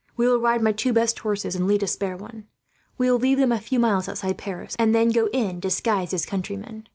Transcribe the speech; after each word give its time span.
"We 0.17 0.27
will 0.27 0.39
ride 0.39 0.63
my 0.63 0.71
two 0.71 0.93
best 0.93 1.19
horses, 1.19 1.55
and 1.55 1.67
lead 1.67 1.83
a 1.83 1.85
spare 1.85 2.17
one. 2.17 2.47
We 2.97 3.11
will 3.11 3.19
leave 3.19 3.37
them 3.37 3.51
a 3.51 3.59
few 3.59 3.77
miles 3.79 4.09
outside 4.09 4.39
Paris, 4.39 4.75
and 4.79 4.95
then 4.95 5.09
go 5.11 5.27
in 5.27 5.59
disguised 5.59 6.15
as 6.15 6.25
countrymen. 6.25 6.87